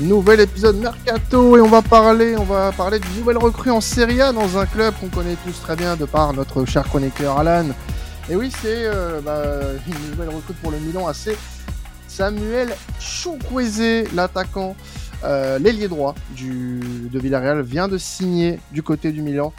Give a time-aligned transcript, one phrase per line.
[0.00, 4.22] Nouvel épisode Mercato et on va parler, on va parler d'une nouvelle recrue en Serie
[4.22, 7.66] A dans un club qu'on connaît tous très bien de par notre cher chroniqueur Alan.
[8.30, 9.42] Et oui, c'est euh, bah,
[9.86, 11.36] une nouvelle recrue pour le Milan assez
[12.08, 14.74] Samuel Chukwueze, l'attaquant,
[15.24, 16.80] euh, l'ailier droit du,
[17.12, 19.52] de Villarreal, vient de signer du côté du Milan.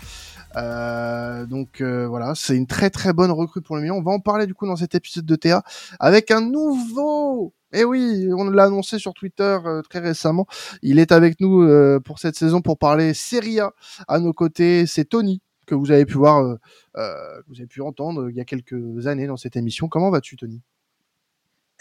[0.58, 3.98] Euh, donc voilà, c'est une très très bonne recrue pour le Milan.
[3.98, 5.62] On va en parler du coup dans cet épisode de TA
[6.00, 7.54] avec un nouveau.
[7.74, 10.46] Eh oui, on l'a annoncé sur Twitter euh, très récemment.
[10.82, 13.74] Il est avec nous euh, pour cette saison pour parler Serie A.
[14.08, 16.58] À nos côtés, c'est Tony que vous avez pu voir,
[16.96, 19.88] que vous avez pu entendre il y a quelques années dans cette émission.
[19.88, 20.62] Comment vas-tu, Tony?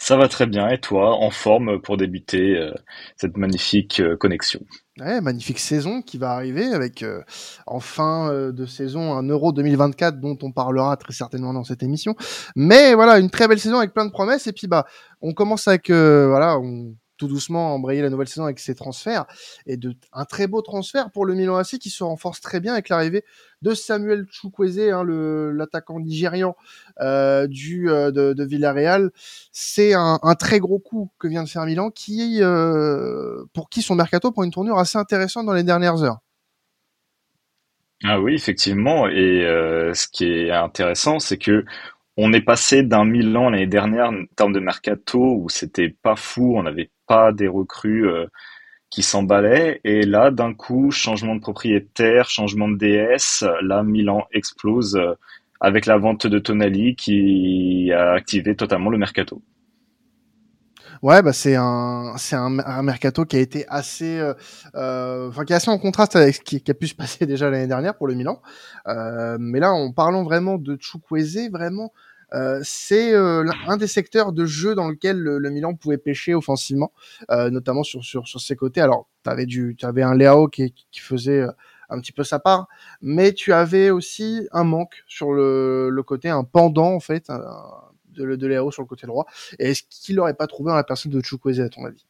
[0.03, 0.67] Ça va très bien.
[0.69, 2.71] Et toi, en forme pour débuter
[3.17, 4.61] cette magnifique connexion?
[4.99, 7.21] Ouais, magnifique saison qui va arriver avec euh,
[7.65, 11.81] en fin euh, de saison un Euro 2024 dont on parlera très certainement dans cette
[11.81, 12.15] émission.
[12.57, 14.85] Mais voilà, une très belle saison avec plein de promesses et puis bah
[15.21, 19.25] on commence avec euh, voilà, on tout doucement embrayer la nouvelle saison avec ses transferts
[19.67, 22.73] et de un très beau transfert pour le Milan AC qui se renforce très bien
[22.73, 23.23] avec l'arrivée
[23.61, 26.55] de Samuel Chukwueze, hein, l'attaquant nigérian
[26.99, 29.11] euh, du euh, de, Villarreal.
[29.51, 33.83] C'est un, un, très gros coup que vient de faire Milan, qui euh, pour qui
[33.83, 36.21] son mercato pour une tournure assez intéressante dans les dernières heures.
[38.03, 39.07] Ah oui, effectivement.
[39.07, 39.43] Et
[39.93, 41.65] ce qui est intéressant, c'est que
[42.23, 46.53] on est passé d'un Milan l'année dernière en termes de mercato où c'était pas fou,
[46.55, 48.27] on n'avait pas des recrues euh,
[48.91, 54.95] qui s'emballaient et là d'un coup changement de propriétaire, changement de DS, là Milan explose
[54.97, 55.15] euh,
[55.61, 59.41] avec la vente de Tonali qui a activé totalement le mercato.
[61.01, 64.19] Ouais, bah c'est un c'est un, mercato qui a été assez,
[64.75, 67.49] euh, enfin qui est assez en contraste avec ce qui, a pu se passer déjà
[67.49, 68.39] l'année dernière pour le Milan.
[68.85, 71.91] Mais là, en parlant vraiment de Chukwueze, vraiment,
[72.63, 76.91] c'est euh, un des secteurs de jeu dans lequel le, le Milan pouvait pêcher offensivement,
[77.29, 78.81] euh, notamment sur sur sur ses côtés.
[78.81, 81.43] Alors, t'avais du, avais un Léao qui qui faisait
[81.89, 82.67] un petit peu sa part,
[83.01, 87.29] mais tu avais aussi un manque sur le, le côté, un pendant en fait.
[88.13, 89.25] De, de Léo sur le côté droit
[89.57, 92.05] Et est-ce qu'il n'aurait pas trouvé dans la personne de Chukwueze, à ton avis?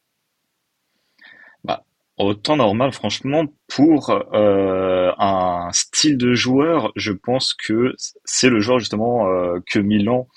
[2.22, 8.60] Au temps normal, franchement, pour euh, un style de joueur, je pense que c'est le
[8.60, 10.28] joueur justement euh, que Milan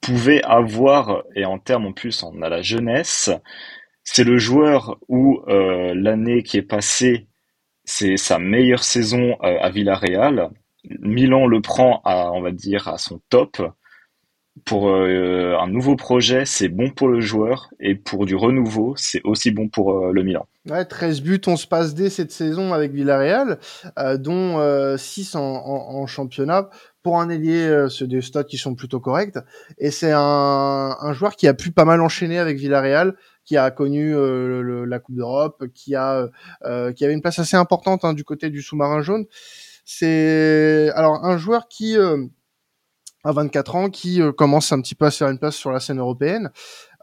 [0.00, 3.28] pouvait avoir, et en termes en plus, on a la jeunesse.
[4.04, 7.26] C'est le joueur où euh, l'année qui est passée,
[7.82, 10.50] c'est sa meilleure saison à Villarreal.
[11.00, 13.60] Milan le prend à, on va dire, à son top
[14.64, 19.20] pour euh, un nouveau projet, c'est bon pour le joueur et pour du renouveau, c'est
[19.24, 20.46] aussi bon pour euh, le Milan.
[20.68, 23.58] Ouais, 13 buts, on se passe dès cette saison avec Villarreal,
[23.98, 24.58] euh, dont
[24.96, 26.70] 6 en, en, en, championnat.
[27.02, 29.38] Pour un ailier, euh, c'est des stats qui sont plutôt corrects.
[29.78, 33.70] Et c'est un, un, joueur qui a pu pas mal enchaîner avec Villarreal, qui a
[33.70, 36.28] connu le, la Coupe d'Europe, qui a
[36.96, 39.26] qui avait une place assez importante hein, du côté du sous-marin jaune.
[39.84, 41.96] C'est alors un joueur qui
[43.26, 45.72] à 24 ans qui euh, commence un petit peu à se faire une place sur
[45.72, 46.50] la scène européenne.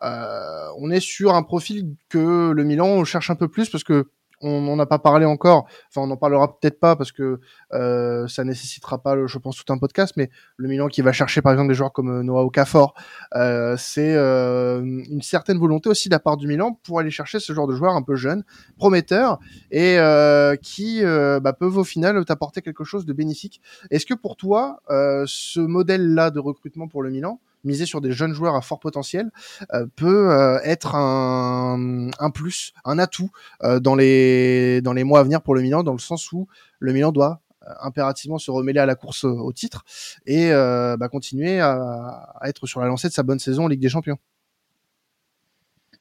[0.04, 4.10] Euh, on est sur un profil que le Milan cherche un peu plus parce que
[4.44, 5.66] on n'en a pas parlé encore.
[5.90, 7.40] Enfin, on n'en parlera peut-être pas parce que
[7.74, 10.14] euh, ça nécessitera pas, je pense, tout un podcast.
[10.18, 12.94] Mais le Milan qui va chercher, par exemple, des joueurs comme euh, Noah Okafor,
[13.36, 17.40] euh, c'est euh, une certaine volonté aussi de la part du Milan pour aller chercher
[17.40, 18.44] ce genre de joueurs un peu jeunes,
[18.78, 19.40] prometteurs
[19.72, 23.62] et euh, qui euh, bah, peuvent au final t'apporter quelque chose de bénéfique.
[23.90, 28.34] Est-ce que pour toi, ce modèle-là de recrutement pour le Milan, miser sur des jeunes
[28.34, 29.32] joueurs à fort potentiel
[29.74, 33.30] euh, peut euh, être un, plus, un atout
[33.64, 36.48] euh, dans les mois à venir pour le Milan, dans le sens où
[36.80, 37.42] le Milan doit
[37.82, 39.86] impérativement se remêler à la course au titre
[40.26, 43.88] et bah, continuer à, être sur la lancée de sa bonne saison en Ligue des
[43.88, 44.18] Champions.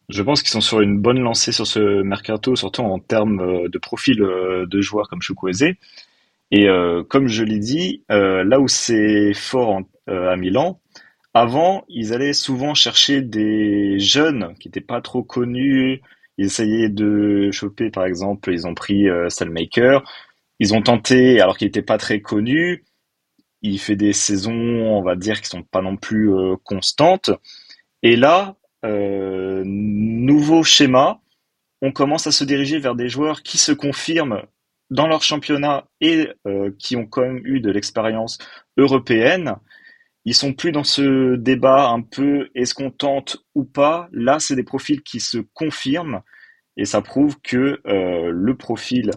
[0.08, 3.78] Je pense qu'ils sont sur une bonne lancée sur ce mercato, surtout en termes de
[3.78, 5.76] profil de joueurs comme Chukwueze.
[6.50, 6.66] Et
[7.08, 10.81] comme je l'ai dit, là où c'est fort à Milan,
[11.34, 16.02] avant, ils allaient souvent chercher des jeunes qui n'étaient pas trop connus.
[16.38, 19.29] Ils essayaient de choper, par exemple, ils ont pris euh.
[20.58, 22.84] Ils ont tenté, alors qu'il n'était pas très connu.
[23.62, 27.31] Il fait des saisons, on va dire, qui sont pas non plus euh, constantes.
[28.02, 31.20] Et là, euh, nouveau schéma,
[31.82, 34.43] on commence à se diriger vers des joueurs qui se confirment
[34.90, 38.38] dans leur championnat et euh, qui ont quand même eu de l'expérience
[38.76, 39.56] européenne
[40.24, 44.08] ils sont plus dans ce débat un peu est-ce qu'on tente ou pas?
[44.12, 46.20] Là, c'est des profils qui se confirment
[46.76, 49.10] et ça prouve que euh, le profil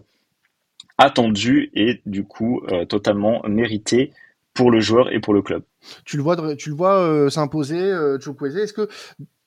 [0.98, 4.14] attendu est du coup euh, totalement mérité
[4.54, 5.64] pour le joueur et pour le club.
[6.06, 8.58] Tu le vois, tu le vois euh, s'imposer, Chukwueze.
[8.58, 8.90] Est-ce que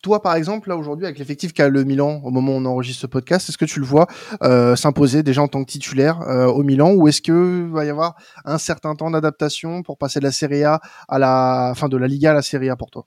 [0.03, 3.03] Toi, par exemple, là aujourd'hui, avec l'effectif qu'a le Milan au moment où on enregistre
[3.03, 4.07] ce podcast, est-ce que tu le vois
[4.45, 7.89] euh, s'imposer déjà en tant que titulaire euh, au Milan, ou est-ce que va y
[7.89, 8.15] avoir
[8.45, 12.07] un certain temps d'adaptation pour passer de la Serie A à la fin de la
[12.07, 13.07] Liga à la Serie A pour toi?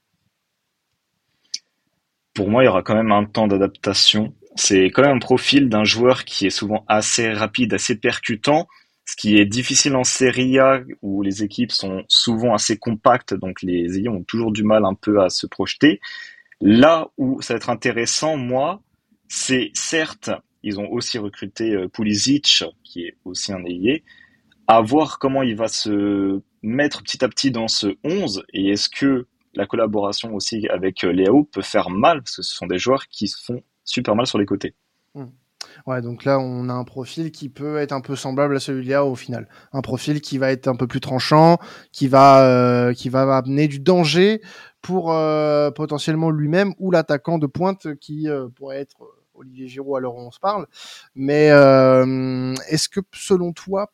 [2.34, 4.34] Pour moi, il y aura quand même un temps d'adaptation.
[4.56, 8.68] C'est quand même un profil d'un joueur qui est souvent assez rapide, assez percutant,
[9.06, 13.62] ce qui est difficile en Serie A où les équipes sont souvent assez compactes, donc
[13.62, 16.00] les ayants ont toujours du mal un peu à se projeter.
[16.64, 18.80] Là où ça va être intéressant, moi,
[19.26, 20.30] c'est certes,
[20.62, 24.04] ils ont aussi recruté euh, Pulisic, qui est aussi un ailier,
[24.68, 28.88] à voir comment il va se mettre petit à petit dans ce 11 et est-ce
[28.88, 32.78] que la collaboration aussi avec euh, Léo peut faire mal parce que ce sont des
[32.78, 34.76] joueurs qui se font super mal sur les côtés.
[35.14, 35.26] Hmm.
[35.86, 39.04] Ouais, donc là, on a un profil qui peut être un peu semblable à celui-là
[39.04, 39.48] au final.
[39.72, 41.58] Un profil qui va être un peu plus tranchant,
[41.92, 44.40] qui va, euh, qui va amener du danger
[44.80, 48.96] pour euh, potentiellement lui-même ou l'attaquant de pointe qui euh, pourrait être
[49.34, 50.66] Olivier Giroud à l'heure où on se parle.
[51.14, 53.90] Mais est-ce que selon toi,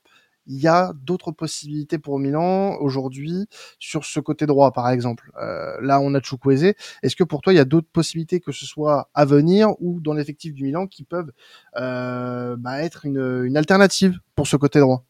[0.49, 3.47] il y a d'autres possibilités pour Milan aujourd'hui
[3.79, 5.31] sur ce côté droit, par exemple.
[5.41, 6.75] Euh, là, on a Chukwueze.
[7.03, 10.01] Est-ce que pour toi, il y a d'autres possibilités, que ce soit à venir ou
[10.01, 11.31] dans l'effectif du Milan, qui peuvent
[11.77, 15.05] euh, bah, être une, alternative pour ce côté droit?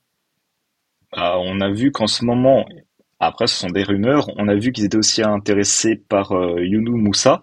[1.12, 2.66] Bah, On a vu qu'en ce moment,
[3.20, 6.96] après, ce sont des rumeurs, on a vu qu'ils étaient aussi intéressés par euh, Younou
[6.96, 7.42] Moussa,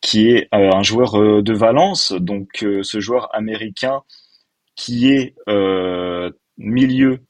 [0.00, 1.12] qui est un joueur
[1.42, 4.00] de Valence, donc ce joueur américain
[4.74, 5.36] qui est
[6.58, 7.20] milieu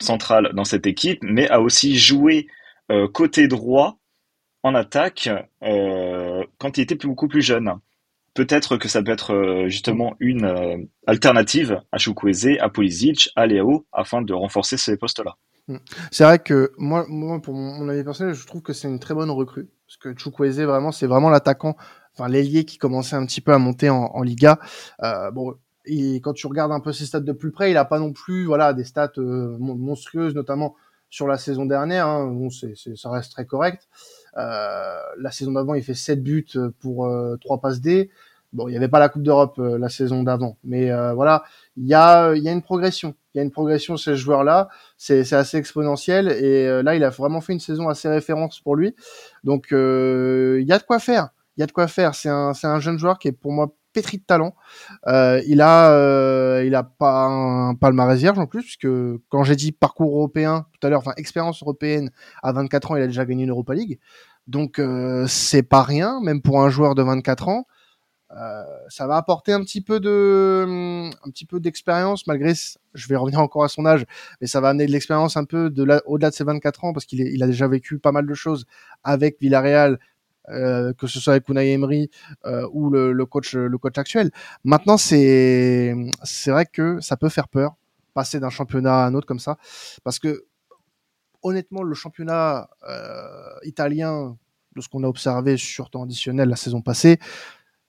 [0.00, 2.46] central dans cette équipe, mais a aussi joué
[2.90, 3.98] euh, côté droit
[4.62, 5.28] en attaque
[5.62, 7.74] euh, quand il était beaucoup plus jeune.
[8.34, 13.86] Peut-être que ça peut être euh, justement une alternative à Chukwueze, à Pulisic, à Léo,
[13.92, 15.36] afin de renforcer ces postes-là.
[15.66, 15.78] Hmm.
[16.10, 17.04] C'est vrai que moi,
[17.42, 19.68] pour mon avis personnel, je trouve que c'est une très bonne recrue.
[19.86, 21.76] Parce que Chukwueze, vraiment, c'est vraiment l'attaquant,
[22.14, 24.58] enfin l'ailier qui commençait un petit peu à monter en, Liga.
[25.32, 25.54] Bon,
[25.88, 28.12] et quand tu regardes un peu ses stats de plus près, il a pas non
[28.12, 30.76] plus voilà des stats euh, monstrueuses, notamment
[31.10, 32.06] sur la saison dernière.
[32.06, 32.26] Hein.
[32.26, 33.88] Bon, c'est, ça reste très correct.
[34.36, 36.46] Euh, la saison d'avant, il fait 7 buts
[36.80, 38.10] pour euh, 3 passes D.
[38.52, 41.44] Bon, il n'y avait pas la Coupe d'Europe euh, la saison d'avant, mais euh, voilà,
[41.76, 43.14] il y a, y a une progression.
[43.34, 44.68] Il y a une progression chez ce joueur-là.
[44.96, 48.74] C'est, c'est assez exponentiel et là, il a vraiment fait une saison assez référence pour
[48.74, 48.96] lui.
[49.44, 51.28] Donc, il y a de quoi faire.
[51.56, 52.14] Il y a de quoi faire.
[52.14, 54.54] C'est un, c'est un jeune joueur qui est pour moi pétri de talent.
[55.06, 58.88] Euh, il a, euh, il a pas un palmarès vierge en plus, puisque
[59.28, 62.10] quand j'ai dit parcours européen tout à l'heure, enfin expérience européenne
[62.42, 63.98] à 24 ans, il a déjà gagné une Europa League.
[64.46, 67.66] Donc euh, c'est pas rien, même pour un joueur de 24 ans.
[68.36, 72.52] Euh, ça va apporter un petit peu de, un petit peu d'expérience malgré,
[72.92, 74.04] je vais revenir encore à son âge,
[74.40, 77.06] mais ça va amener de l'expérience un peu de au-delà de ses 24 ans parce
[77.06, 78.66] qu'il il a déjà vécu pas mal de choses
[79.02, 79.98] avec Villarreal,
[80.48, 82.10] que ce soit avec Unai Emery
[82.46, 84.30] euh, ou le, coach le coach actuel.
[84.64, 87.76] Maintenant, c'est c'est vrai que ça peut faire peur
[88.14, 89.58] passer d'un championnat à un autre comme ça,
[90.02, 90.46] parce que
[91.42, 94.36] honnêtement, le championnat euh, italien,
[94.74, 97.18] de ce qu'on a observé sur temps additionnel la saison passée,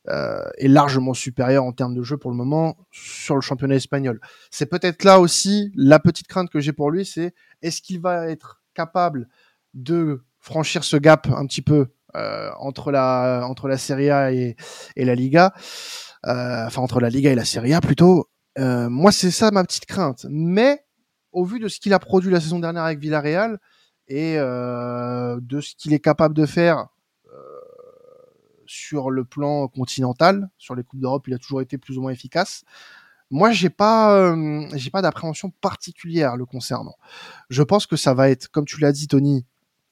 [0.07, 4.19] euh, est largement supérieur en termes de jeu pour le moment sur le championnat espagnol.
[4.49, 8.27] C'est peut-être là aussi la petite crainte que j'ai pour lui, c'est est-ce qu'il va
[8.27, 9.27] être capable
[9.73, 14.55] de franchir ce gap un petit peu euh, entre la entre la Serie A et,
[14.95, 15.53] et la Liga,
[16.25, 18.29] euh, enfin entre la Liga et la Serie A plutôt.
[18.57, 20.25] Euh, moi, c'est ça ma petite crainte.
[20.29, 20.83] Mais
[21.31, 23.59] au vu de ce qu'il a produit la saison dernière avec Villarreal
[24.07, 26.87] et de ce qu'il est capable de faire
[28.69, 32.11] sur le plan continental, sur les coupes d'Europe, il a toujours été plus ou moins
[32.11, 32.63] efficace.
[33.31, 36.95] Moi, j'ai pas, euh, j'ai pas d'appréhension particulière le concernant.
[37.49, 39.45] Je pense que ça va être, comme tu l'as dit, Tony,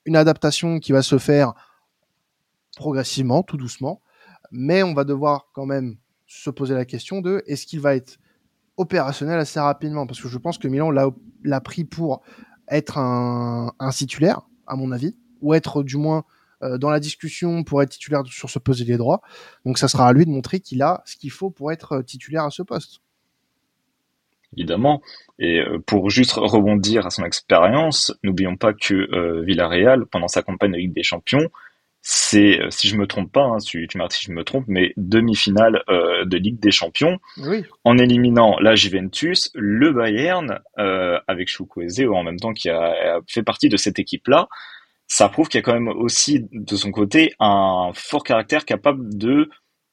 [0.06, 1.54] une adaptation qui va se faire
[2.78, 4.02] progressivement, tout doucement,
[4.52, 8.18] mais on va devoir quand même se poser la question de est-ce qu'il va être
[8.78, 10.06] opérationnel assez rapidement?
[10.06, 12.22] Parce que je pense que Milan l'a pris pour
[12.70, 16.24] être un, titulaire à mon avis ou être du moins
[16.64, 19.22] euh, dans la discussion pour être titulaire sur ce poste des droits
[19.64, 22.44] donc ça sera à lui de montrer qu'il a ce qu'il faut pour être titulaire
[22.44, 23.00] à ce poste.
[24.58, 25.02] Évidemment.
[25.40, 30.42] Et euh, pour juste rebondir à son expérience n'oublions pas que euh, Villarreal pendant sa
[30.42, 31.50] campagne de Ligue des Champions
[32.02, 34.66] c'est, euh, si je me trompe pas, hein, tu, tu m'arrêtes si je me trompe,
[34.68, 37.66] mais demi-finale euh, de Ligue des Champions, oui.
[37.84, 43.44] en éliminant la Juventus, le Bayern, euh, avec Chukwueze, en même temps qui a, fait
[43.44, 44.48] partie de cette équipe-là,
[45.08, 49.18] ça prouve qu'il y a quand même aussi de son côté un fort caractère capable
[49.18, 49.50] de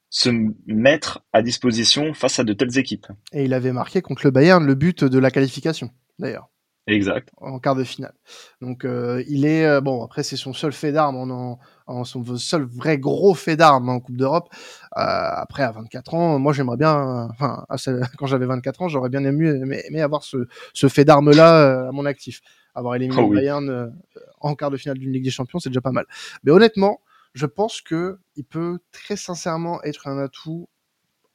[0.09, 0.29] se
[0.67, 3.07] mettre à disposition face à de telles équipes.
[3.33, 6.49] Et il avait marqué contre le Bayern le but de la qualification, d'ailleurs.
[6.87, 7.29] Exact.
[7.37, 8.13] En quart de finale.
[8.61, 12.23] Donc euh, il est euh, bon après c'est son seul fait d'armes en, en, son
[12.37, 14.49] seul vrai gros fait d'armes en Coupe d'Europe.
[14.53, 17.65] Euh, après à 24 ans, moi j'aimerais bien enfin
[18.17, 21.91] quand j'avais 24 ans, j'aurais bien aimé, aimé, avoir ce, ce fait d'armes là à
[21.91, 22.41] mon actif.
[22.75, 23.95] Avoir éliminé oh, Bayern
[24.41, 26.05] en quart de finale d'une Ligue des Champions, c'est déjà pas mal.
[26.43, 26.99] Mais honnêtement,
[27.33, 30.67] je pense que il peut très sincèrement être un atout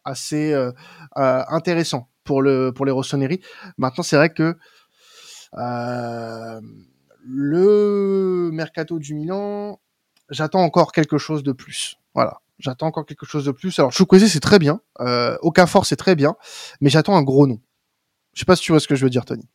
[0.04, 0.54] assez
[1.16, 3.40] intéressant pour le pour les Rossoneri.
[3.78, 4.54] Maintenant, c'est vrai que euh,
[5.52, 6.50] le
[8.52, 9.80] mercato du Milan,
[10.28, 11.96] j'attends encore quelque chose de plus.
[12.14, 13.78] Voilà, j'attends encore quelque chose de plus.
[13.78, 16.36] Alors Chukwueze c'est très bien, euh, Okafor c'est très bien,
[16.80, 17.60] mais j'attends un gros nom.
[18.32, 19.48] Je sais pas si tu vois ce que je veux dire, Tony.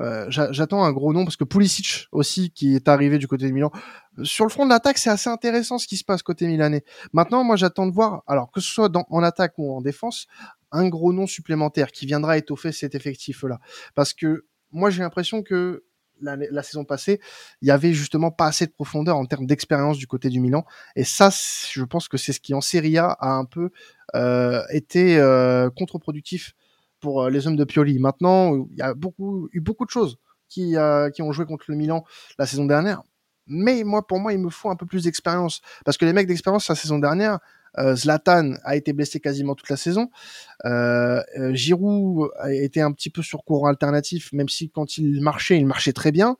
[0.00, 3.52] Euh, j'attends un gros nom parce que Pulisic aussi qui est arrivé du côté de
[3.52, 3.70] Milan.
[4.24, 6.84] Sur le front de l'attaque, c'est assez intéressant ce qui se passe côté milanais.
[7.12, 10.26] Maintenant, moi, j'attends de voir, alors que ce soit dans, en attaque ou en défense,
[10.72, 13.60] un gros nom supplémentaire qui viendra étoffer cet effectif-là.
[13.94, 15.84] Parce que moi j'ai l'impression que
[16.20, 17.20] la, saison passée,
[17.62, 20.64] il y avait justement pas assez de profondeur en termes d'expérience du côté du Milan.
[20.94, 23.70] Et ça, je pense que c'est ce qui en Serie A a un peu
[24.14, 26.54] euh, été euh, contre-productif
[27.00, 27.98] pour euh, les hommes de Pioli.
[27.98, 30.18] Maintenant, il y a beaucoup, eu beaucoup de choses
[30.48, 30.76] qui,
[31.14, 32.04] qui ont joué contre le Milan
[32.38, 33.02] la saison dernière.
[33.48, 35.60] Mais moi, pour moi, il me faut un peu plus d'expérience.
[35.84, 37.38] Parce que les mecs d'expérience la saison dernière,
[37.78, 40.10] Zlatan a été blessé quasiment toute la saison.
[40.64, 45.20] Euh, euh, Giroud a été un petit peu sur courant alternatif, même si quand il
[45.20, 46.36] marchait, il marchait très bien.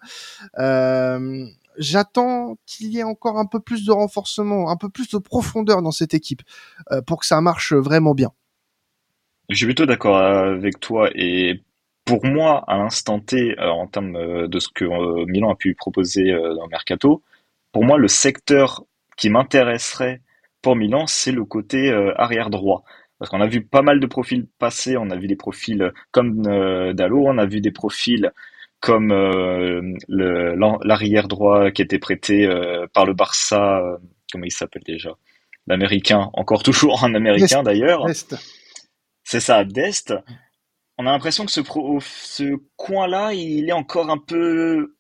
[1.78, 5.82] J'attends qu'il y ait encore un peu plus de renforcement, un peu plus de profondeur
[5.82, 6.42] dans cette équipe
[7.06, 8.32] pour que ça marche vraiment bien.
[9.50, 11.62] Je suis plutôt d'accord avec toi et
[12.06, 14.86] pour moi, à l'instant T, en termes de ce que
[15.26, 17.22] Milan a pu proposer dans mercato,
[17.72, 18.84] pour moi, le secteur
[19.18, 20.22] qui m'intéresserait
[20.66, 22.82] pour Milan, c'est le côté euh, arrière droit.
[23.20, 25.92] Parce qu'on a vu pas mal de profils passer, on a vu des profils euh,
[26.11, 28.32] comme euh, Dallo, on a vu des profils
[28.80, 29.12] comme
[30.08, 32.49] l'arrière droit qui était prêté
[32.92, 33.80] par le Barça,
[34.32, 35.12] comment il s'appelle déjà?
[35.68, 38.04] L'américain, encore toujours un américain d'ailleurs.
[39.23, 40.14] C'est ça, Dest.
[40.99, 41.61] On a l'impression que ce,
[42.00, 44.95] ce coin-là, il est encore un peu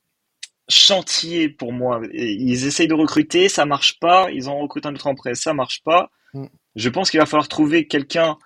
[0.68, 2.00] chantier pour moi.
[2.12, 4.30] Ils essayent de recruter, ça marche pas.
[4.30, 6.10] Ils ont recruté un autre en ça marche pas.
[6.34, 6.46] Mm.
[6.74, 8.36] Je pense qu'il va falloir trouver quelqu'un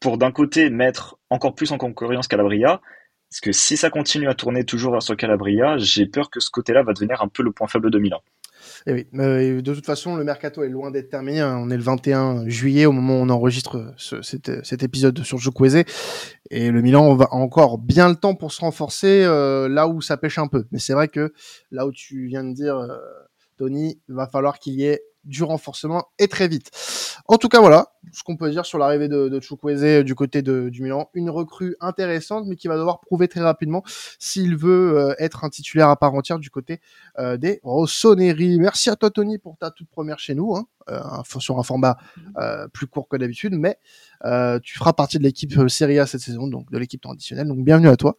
[0.00, 2.80] pour d'un côté mettre encore plus en concurrence Calabria.
[3.30, 6.82] Parce que si ça continue à tourner toujours sur Calabria, j'ai peur que ce côté-là
[6.82, 8.22] va devenir un peu le point faible de Milan.
[8.86, 9.06] Et oui,
[9.62, 11.40] de toute façon, le mercato est loin d'être terminé.
[11.40, 11.58] Hein.
[11.58, 15.84] On est le 21 juillet au moment où on enregistre cet, épisode sur Jokweze.
[16.50, 20.18] Et le Milan va encore bien le temps pour se renforcer euh, là où ça
[20.18, 20.66] pêche un peu.
[20.70, 21.32] Mais c'est vrai que
[21.70, 22.98] là où tu viens de dire, euh,
[23.56, 26.70] Tony, il va falloir qu'il y ait du renforcement et très vite.
[27.26, 30.42] En tout cas, voilà ce qu'on peut dire sur l'arrivée de, de Chukwueze du côté
[30.42, 31.08] de, du Milan.
[31.14, 33.82] Une recrue intéressante, mais qui va devoir prouver très rapidement
[34.18, 36.80] s'il veut euh, être un titulaire à part entière du côté
[37.18, 38.58] euh, des Rossoneri.
[38.58, 41.00] Merci à toi, Tony, pour ta toute première chez nous, hein, euh,
[41.38, 41.96] sur un format
[42.72, 43.78] plus court que d'habitude, mais
[44.62, 47.48] tu feras partie de l'équipe Serie A cette saison, donc de l'équipe traditionnelle.
[47.48, 48.16] Donc bienvenue à toi.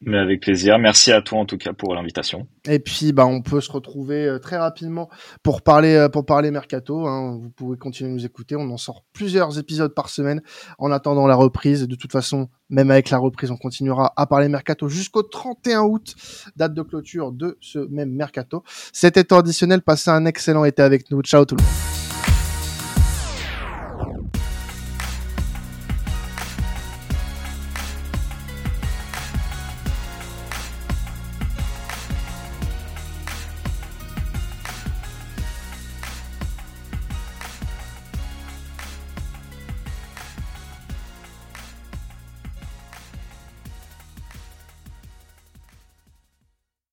[0.00, 0.78] Mais avec plaisir.
[0.78, 2.46] Merci à toi en tout cas pour l'invitation.
[2.68, 5.08] Et puis bah on peut se retrouver euh, très rapidement
[5.42, 7.06] pour parler euh, pour parler mercato.
[7.06, 7.38] Hein.
[7.42, 8.54] Vous pouvez continuer à nous écouter.
[8.54, 10.40] On en sort plusieurs épisodes par semaine
[10.78, 11.88] en attendant la reprise.
[11.88, 16.14] De toute façon, même avec la reprise, on continuera à parler mercato jusqu'au 31 août,
[16.54, 18.62] date de clôture de ce même mercato.
[18.92, 19.82] C'était additionnel.
[19.82, 21.22] Passez un excellent été avec nous.
[21.22, 21.97] Ciao tout le monde.